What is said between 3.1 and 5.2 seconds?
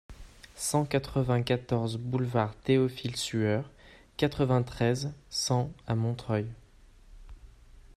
Sueur, quatre-vingt-treize,